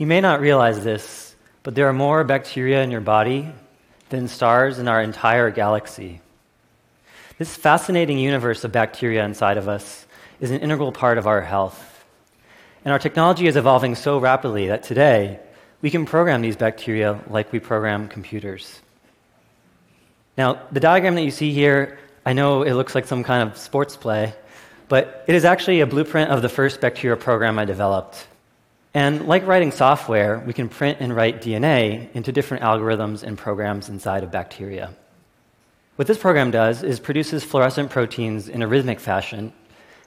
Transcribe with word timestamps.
You 0.00 0.06
may 0.06 0.22
not 0.22 0.40
realize 0.40 0.82
this, 0.82 1.36
but 1.62 1.74
there 1.74 1.86
are 1.86 1.92
more 1.92 2.24
bacteria 2.24 2.82
in 2.82 2.90
your 2.90 3.02
body 3.02 3.52
than 4.08 4.28
stars 4.28 4.78
in 4.78 4.88
our 4.88 5.02
entire 5.02 5.50
galaxy. 5.50 6.22
This 7.36 7.54
fascinating 7.54 8.18
universe 8.18 8.64
of 8.64 8.72
bacteria 8.72 9.22
inside 9.26 9.58
of 9.58 9.68
us 9.68 10.06
is 10.40 10.52
an 10.52 10.60
integral 10.60 10.90
part 10.90 11.18
of 11.18 11.26
our 11.26 11.42
health. 11.42 12.02
And 12.82 12.92
our 12.92 12.98
technology 12.98 13.46
is 13.46 13.56
evolving 13.56 13.94
so 13.94 14.16
rapidly 14.16 14.68
that 14.68 14.84
today 14.84 15.38
we 15.82 15.90
can 15.90 16.06
program 16.06 16.40
these 16.40 16.56
bacteria 16.56 17.20
like 17.28 17.52
we 17.52 17.60
program 17.60 18.08
computers. 18.08 18.80
Now, 20.38 20.62
the 20.72 20.80
diagram 20.80 21.14
that 21.16 21.24
you 21.24 21.30
see 21.30 21.52
here, 21.52 21.98
I 22.24 22.32
know 22.32 22.62
it 22.62 22.72
looks 22.72 22.94
like 22.94 23.06
some 23.06 23.22
kind 23.22 23.46
of 23.46 23.58
sports 23.58 23.98
play, 23.98 24.32
but 24.88 25.26
it 25.28 25.34
is 25.34 25.44
actually 25.44 25.80
a 25.80 25.86
blueprint 25.86 26.30
of 26.30 26.40
the 26.40 26.48
first 26.48 26.80
bacteria 26.80 27.18
program 27.18 27.58
I 27.58 27.66
developed. 27.66 28.28
And 28.92 29.28
like 29.28 29.46
writing 29.46 29.70
software, 29.70 30.42
we 30.44 30.52
can 30.52 30.68
print 30.68 30.98
and 31.00 31.14
write 31.14 31.42
DNA 31.42 32.12
into 32.12 32.32
different 32.32 32.64
algorithms 32.64 33.22
and 33.22 33.38
programs 33.38 33.88
inside 33.88 34.24
of 34.24 34.32
bacteria. 34.32 34.94
What 35.96 36.08
this 36.08 36.18
program 36.18 36.50
does 36.50 36.82
is 36.82 36.98
produces 36.98 37.44
fluorescent 37.44 37.90
proteins 37.90 38.48
in 38.48 38.62
a 38.62 38.66
rhythmic 38.66 38.98
fashion 38.98 39.52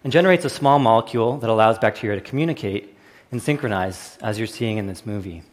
and 0.03 0.11
generates 0.11 0.43
a 0.43 0.49
small 0.49 0.79
molecule 0.79 1.37
that 1.37 1.49
allows 1.49 1.79
bacteria 1.79 2.19
to 2.19 2.29
communicate 2.29 2.97
and 3.31 3.41
synchronize, 3.41 4.17
as 4.21 4.37
you're 4.37 4.47
seeing 4.47 4.77
in 4.77 4.87
this 4.87 5.05
movie. 5.05 5.43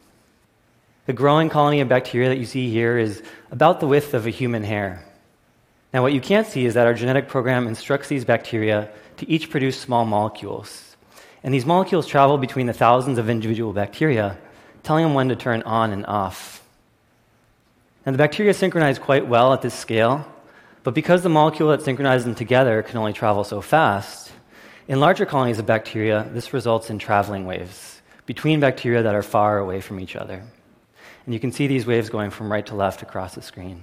The 1.06 1.12
growing 1.12 1.48
colony 1.48 1.80
of 1.80 1.88
bacteria 1.88 2.28
that 2.28 2.38
you 2.38 2.46
see 2.46 2.70
here 2.70 2.98
is 2.98 3.22
about 3.50 3.80
the 3.80 3.86
width 3.86 4.12
of 4.12 4.26
a 4.26 4.30
human 4.30 4.64
hair. 4.64 5.04
Now, 5.92 6.02
what 6.02 6.12
you 6.12 6.20
can't 6.20 6.46
see 6.46 6.66
is 6.66 6.74
that 6.74 6.86
our 6.86 6.94
genetic 6.94 7.28
program 7.28 7.66
instructs 7.66 8.08
these 8.08 8.24
bacteria 8.24 8.90
to 9.16 9.28
each 9.28 9.50
produce 9.50 9.78
small 9.78 10.04
molecules. 10.04 10.89
And 11.42 11.54
these 11.54 11.66
molecules 11.66 12.06
travel 12.06 12.38
between 12.38 12.66
the 12.66 12.72
thousands 12.72 13.18
of 13.18 13.30
individual 13.30 13.72
bacteria, 13.72 14.38
telling 14.82 15.04
them 15.04 15.14
when 15.14 15.28
to 15.28 15.36
turn 15.36 15.62
on 15.62 15.92
and 15.92 16.04
off. 16.06 16.62
And 18.04 18.14
the 18.14 18.18
bacteria 18.18 18.54
synchronize 18.54 18.98
quite 18.98 19.26
well 19.26 19.52
at 19.52 19.62
this 19.62 19.74
scale, 19.74 20.26
but 20.82 20.94
because 20.94 21.22
the 21.22 21.28
molecule 21.28 21.70
that 21.70 21.82
synchronizes 21.82 22.24
them 22.24 22.34
together 22.34 22.82
can 22.82 22.98
only 22.98 23.12
travel 23.12 23.44
so 23.44 23.60
fast, 23.60 24.32
in 24.88 25.00
larger 25.00 25.26
colonies 25.26 25.58
of 25.58 25.66
bacteria, 25.66 26.28
this 26.32 26.52
results 26.52 26.90
in 26.90 26.98
traveling 26.98 27.46
waves 27.46 28.00
between 28.26 28.60
bacteria 28.60 29.02
that 29.02 29.14
are 29.14 29.22
far 29.22 29.58
away 29.58 29.80
from 29.80 30.00
each 30.00 30.16
other. 30.16 30.42
And 31.24 31.34
you 31.34 31.40
can 31.40 31.52
see 31.52 31.66
these 31.66 31.86
waves 31.86 32.10
going 32.10 32.30
from 32.30 32.50
right 32.50 32.64
to 32.66 32.74
left 32.74 33.02
across 33.02 33.34
the 33.34 33.42
screen. 33.42 33.82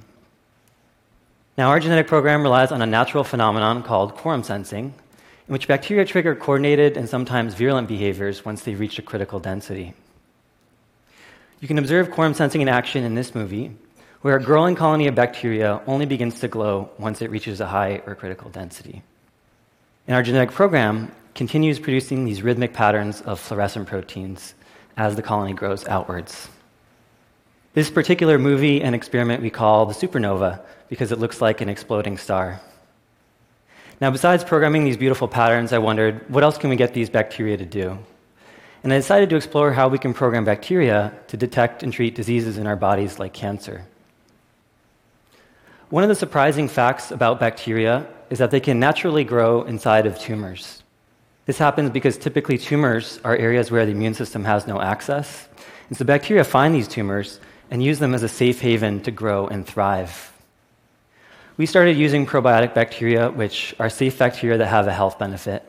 Now, 1.58 1.70
our 1.70 1.80
genetic 1.80 2.08
program 2.08 2.44
relies 2.44 2.72
on 2.72 2.82
a 2.82 2.86
natural 2.86 3.24
phenomenon 3.24 3.84
called 3.84 4.16
quorum 4.16 4.44
sensing, 4.44 4.94
in 5.48 5.54
which 5.54 5.68
bacteria 5.68 6.06
trigger 6.06 6.36
coordinated 6.36 6.98
and 6.98 7.08
sometimes 7.08 7.54
virulent 7.54 7.88
behaviors 7.88 8.44
once 8.44 8.64
they 8.64 8.76
reach 8.76 9.00
a 9.00 9.02
critical 9.02 9.40
density. 9.40 9.94
You 11.60 11.68
can 11.68 11.78
observe 11.78 12.12
quorum 12.12 12.34
sensing 12.34 12.62
in 12.62 12.68
action 12.68 13.04
in 13.04 13.16
this 13.16 13.34
movie, 13.34 13.72
where 14.22 14.36
a 14.36 14.44
growing 14.44 14.76
colony 14.76 15.08
of 15.08 15.16
bacteria 15.16 15.82
only 15.88 16.06
begins 16.06 16.40
to 16.42 16.48
glow 16.48 16.90
once 17.00 17.22
it 17.22 17.32
reaches 17.32 17.62
a 17.62 17.68
high 17.68 18.02
or 18.06 18.14
critical 18.14 18.50
density. 18.50 19.02
And 20.06 20.16
our 20.16 20.24
genetic 20.24 20.52
program 20.52 21.12
continues 21.34 21.80
producing 21.80 22.26
these 22.26 22.42
rhythmic 22.42 22.74
patterns 22.74 23.22
of 23.22 23.40
fluorescent 23.40 23.88
proteins 23.88 24.54
as 24.98 25.16
the 25.16 25.22
colony 25.22 25.54
grows 25.54 25.88
outwards. 25.88 26.50
This 27.74 27.90
particular 27.90 28.40
movie 28.40 28.82
and 28.82 28.96
experiment 28.96 29.42
we 29.42 29.52
call 29.52 29.86
the 29.86 29.94
supernova 29.94 30.62
because 30.90 31.12
it 31.12 31.20
looks 31.20 31.42
like 31.42 31.62
an 31.62 31.70
exploding 31.70 32.18
star. 32.18 32.60
Now, 34.00 34.12
besides 34.12 34.44
programming 34.44 34.84
these 34.84 34.98
beautiful 34.98 35.28
patterns, 35.28 35.74
I 35.74 35.80
wondered 35.80 36.30
what 36.30 36.44
else 36.44 36.60
can 36.60 36.70
we 36.70 36.76
get 36.76 36.94
these 36.94 37.10
bacteria 37.10 37.58
to 37.58 37.66
do? 37.66 37.98
And 38.84 38.94
I 38.94 38.98
decided 38.98 39.32
to 39.32 39.36
explore 39.36 39.74
how 39.74 39.88
we 39.88 39.98
can 39.98 40.14
program 40.14 40.46
bacteria 40.46 41.14
to 41.30 41.38
detect 41.38 41.82
and 41.82 41.92
treat 41.92 42.14
diseases 42.14 42.60
in 42.60 42.68
our 42.68 42.76
bodies 42.76 43.18
like 43.18 43.34
cancer. 43.34 43.86
One 45.90 46.04
of 46.04 46.10
the 46.10 46.16
surprising 46.16 46.68
facts 46.68 47.10
about 47.10 47.40
bacteria 47.40 48.06
is 48.30 48.38
that 48.38 48.52
they 48.52 48.60
can 48.60 48.80
naturally 48.80 49.24
grow 49.24 49.64
inside 49.64 50.06
of 50.06 50.20
tumors. 50.20 50.84
This 51.48 51.58
happens 51.58 51.90
because 51.90 52.18
typically 52.18 52.60
tumors 52.60 53.20
are 53.24 53.36
areas 53.36 53.72
where 53.72 53.86
the 53.86 53.94
immune 53.94 54.14
system 54.14 54.44
has 54.44 54.68
no 54.68 54.80
access. 54.80 55.48
And 55.90 55.98
so 55.98 56.06
bacteria 56.06 56.44
find 56.44 56.76
these 56.76 56.88
tumors 56.88 57.40
and 57.72 57.82
use 57.82 57.98
them 57.98 58.14
as 58.14 58.22
a 58.22 58.30
safe 58.30 58.62
haven 58.62 59.02
to 59.04 59.12
grow 59.12 59.48
and 59.48 59.66
thrive 59.66 60.37
we 61.58 61.66
started 61.66 61.98
using 61.98 62.28
probiotic 62.28 62.76
bacteria, 62.76 63.32
which 63.32 63.76
are 63.80 63.90
safe 63.90 64.20
bacteria 64.20 64.60
that 64.60 64.68
have 64.68 64.88
a 64.88 64.94
health 64.94 65.18
benefit, 65.18 65.64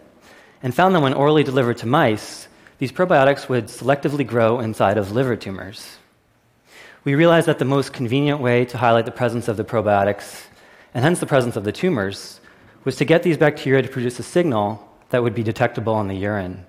and 0.63 0.75
found 0.75 0.95
that 0.95 1.01
when 1.01 1.15
orally 1.15 1.43
delivered 1.43 1.79
to 1.79 1.87
mice, 1.87 2.47
these 2.77 2.93
probiotics 2.93 3.49
would 3.49 3.67
selectively 3.67 4.27
grow 4.27 4.61
inside 4.61 4.99
of 4.99 5.13
liver 5.13 5.35
tumors. 5.35 5.97
We 7.05 7.15
realized 7.15 7.47
that 7.47 7.59
the 7.59 7.65
most 7.65 7.95
convenient 7.95 8.41
way 8.41 8.67
to 8.67 8.77
highlight 8.77 9.07
the 9.07 9.11
presence 9.11 9.49
of 9.49 9.57
the 9.57 9.65
probiotics, 9.65 10.45
and 10.93 11.03
hence 11.03 11.21
the 11.21 11.27
presence 11.27 11.57
of 11.57 11.65
the 11.65 11.73
tumors, 11.73 12.41
was 12.85 12.97
to 12.97 13.07
get 13.07 13.23
these 13.23 13.39
bacteria 13.39 13.81
to 13.81 13.89
produce 13.89 14.19
a 14.19 14.23
signal 14.23 14.87
that 15.09 15.23
would 15.23 15.35
be 15.35 15.43
detectable 15.43 15.99
in 16.01 16.09
the 16.09 16.15
urine. 16.15 16.67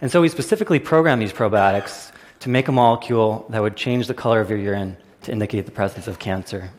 And 0.00 0.10
so 0.10 0.20
we 0.20 0.28
specifically 0.28 0.80
programmed 0.80 1.22
these 1.22 1.32
probiotics 1.32 2.10
to 2.40 2.48
make 2.48 2.66
a 2.66 2.72
molecule 2.72 3.46
that 3.50 3.62
would 3.62 3.76
change 3.76 4.08
the 4.08 4.14
color 4.14 4.40
of 4.40 4.50
your 4.50 4.58
urine 4.58 4.96
to 5.22 5.30
indicate 5.30 5.66
the 5.66 5.72
presence 5.72 6.08
of 6.08 6.18
cancer. 6.18 6.70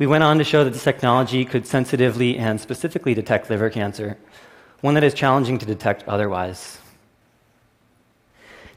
We 0.00 0.06
went 0.06 0.24
on 0.24 0.38
to 0.38 0.44
show 0.44 0.64
that 0.64 0.72
this 0.72 0.82
technology 0.82 1.44
could 1.44 1.66
sensitively 1.66 2.38
and 2.38 2.58
specifically 2.58 3.12
detect 3.12 3.50
liver 3.50 3.68
cancer, 3.68 4.16
one 4.80 4.94
that 4.94 5.04
is 5.04 5.12
challenging 5.12 5.58
to 5.58 5.66
detect 5.66 6.08
otherwise. 6.08 6.78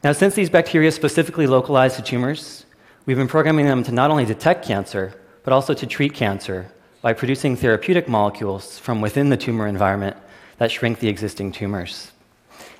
Now, 0.04 0.12
since 0.12 0.34
these 0.34 0.50
bacteria 0.50 0.92
specifically 0.92 1.46
localize 1.46 1.96
to 1.96 2.02
tumors, 2.02 2.66
we've 3.06 3.16
been 3.16 3.26
programming 3.26 3.64
them 3.64 3.82
to 3.84 3.92
not 3.92 4.10
only 4.10 4.26
detect 4.26 4.66
cancer, 4.66 5.14
but 5.44 5.54
also 5.54 5.72
to 5.72 5.86
treat 5.86 6.12
cancer 6.12 6.70
by 7.00 7.14
producing 7.14 7.56
therapeutic 7.56 8.06
molecules 8.06 8.78
from 8.78 9.00
within 9.00 9.30
the 9.30 9.38
tumor 9.38 9.66
environment 9.66 10.18
that 10.58 10.70
shrink 10.70 10.98
the 10.98 11.08
existing 11.08 11.52
tumors. 11.52 12.12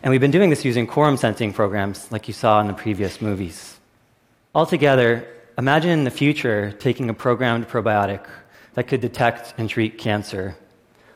And 0.03 0.11
we've 0.11 0.21
been 0.21 0.31
doing 0.31 0.51
this 0.51 0.67
using 0.67 0.87
quorum 0.87 1.17
sensing 1.17 1.55
programs 1.55 2.13
like 2.13 2.29
you 2.29 2.35
saw 2.35 2.61
in 2.61 2.67
the 2.67 2.75
previous 2.75 3.23
movies. 3.23 3.79
Altogether, 4.55 5.27
Imagine 5.57 5.91
in 5.91 6.05
the 6.05 6.11
future 6.11 6.73
taking 6.73 7.09
a 7.09 7.15
programmed 7.15 7.69
probiotic 7.69 8.27
that 8.75 8.89
could 8.89 9.01
detect 9.01 9.55
and 9.57 9.71
treat 9.71 9.99
cancer 9.99 10.57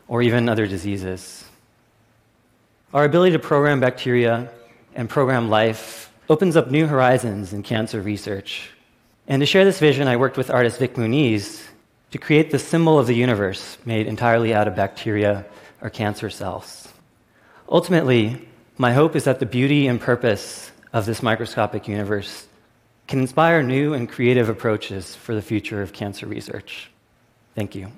or 0.07 0.21
even 0.21 0.47
other 0.47 0.65
diseases. 0.65 1.43
Our 2.93 3.03
ability 3.03 3.33
to 3.33 3.39
program 3.39 3.81
bacteria 3.81 4.49
and 4.95 5.09
program 5.09 5.49
life 5.49 6.11
opens 6.29 6.55
up 6.55 6.71
new 6.71 6.87
horizons 6.87 7.51
in 7.51 7.63
cancer 7.63 8.01
research. 8.01 8.71
And 9.27 9.41
to 9.41 9.45
share 9.45 9.65
this 9.65 9.79
vision, 9.79 10.07
I 10.07 10.15
worked 10.15 10.37
with 10.37 10.49
artist 10.49 10.79
Vik 10.79 10.93
Muniz 10.93 11.61
to 12.11 12.17
create 12.17 12.49
the 12.49 12.59
symbol 12.59 12.97
of 12.97 13.07
the 13.07 13.15
universe 13.15 13.77
made 13.83 14.07
entirely 14.07 14.53
out 14.53 14.69
of 14.69 14.75
bacteria 14.75 15.45
or 15.81 15.89
cancer 15.89 16.29
cells. 16.29 16.87
Ultimately, 17.67 18.47
my 18.77 18.93
hope 18.93 19.17
is 19.17 19.25
that 19.25 19.39
the 19.39 19.45
beauty 19.45 19.87
and 19.87 19.99
purpose 19.99 20.71
of 20.93 21.05
this 21.05 21.21
microscopic 21.21 21.89
universe 21.89 22.47
can 23.09 23.19
inspire 23.19 23.63
new 23.63 23.95
and 23.95 24.07
creative 24.07 24.49
approaches 24.49 25.15
for 25.15 25.33
the 25.33 25.41
future 25.41 25.81
of 25.81 25.91
cancer 25.91 26.27
research. 26.27 26.91
Thank 27.55 27.73
you. 27.73 27.91